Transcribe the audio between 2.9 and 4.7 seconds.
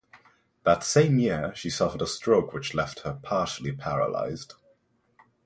her partially paralyzed.